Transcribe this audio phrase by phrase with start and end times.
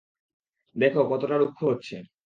[0.75, 1.95] দেখো কতটা রুক্ষ হচ্ছে!